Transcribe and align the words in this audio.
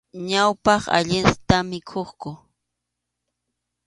Ñawpaq, 0.29 0.83
allinta 0.97 1.57
mikhukuq. 1.69 2.21